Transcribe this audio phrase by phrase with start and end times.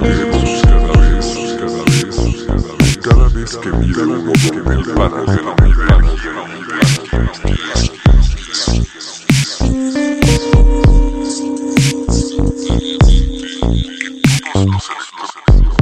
[0.00, 1.26] universos enteros cada vez,
[1.58, 5.54] cada vez, cada vez, que miro un ojo en el paralelo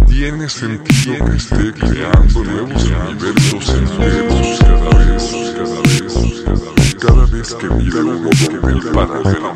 [0.07, 5.25] Tiene sentido que esté creando nuevos universos enteros cada vez,
[5.57, 9.53] cada vez, cada vez, que miro un ojo en el paralelo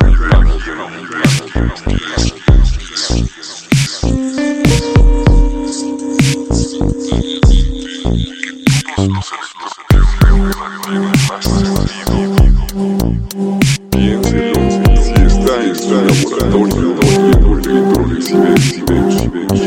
[13.91, 14.61] Piénselo,
[15.01, 16.95] si está en su laboratorio,
[17.65, 19.66] electrones y ven, si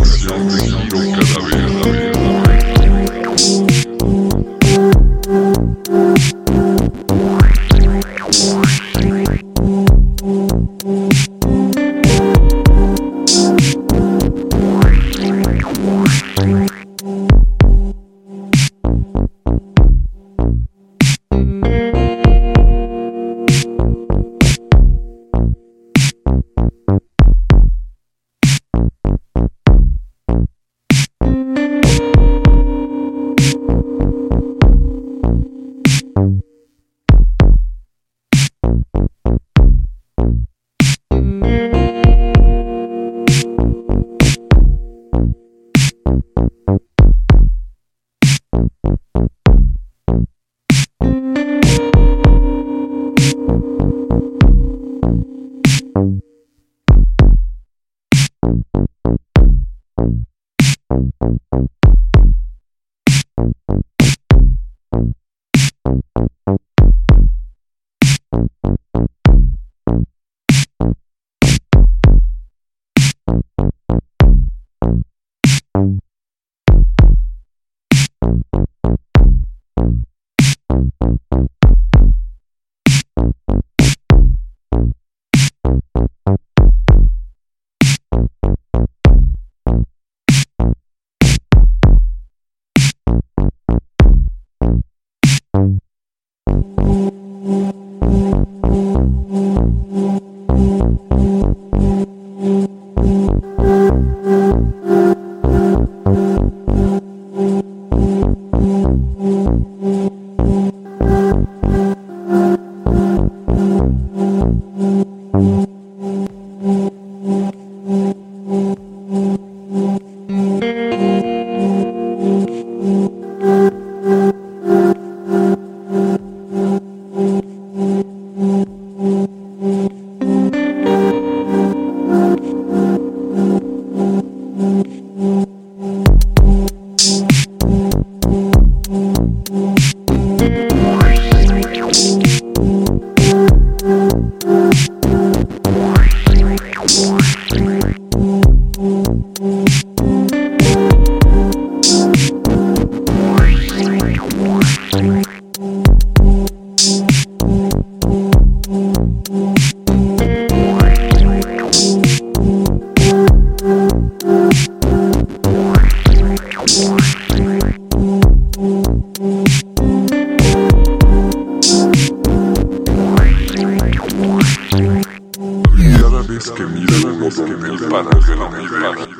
[176.41, 179.10] vez que mira uno por el paralelo universo.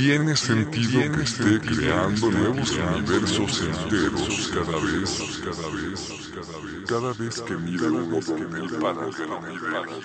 [0.00, 7.12] Tiene sentido que esté creando nuevos universos enteros cada vez, cada vez, cada vez, cada
[7.12, 10.00] vez que mira uno por el paralelo universo.